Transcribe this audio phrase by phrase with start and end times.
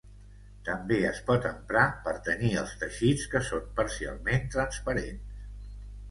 [0.67, 5.77] També es pot emprar per tenyir els teixits que són parcialment transparents.